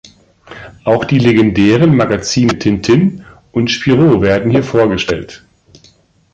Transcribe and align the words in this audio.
Auch 0.83 1.05
die 1.05 1.19
legendären 1.19 1.95
Magazine 1.95 2.57
Tintin 2.57 3.23
und 3.51 3.69
Spirou 3.69 4.19
werden 4.21 4.49
hier 4.49 4.63
vorgestellt. 4.63 5.45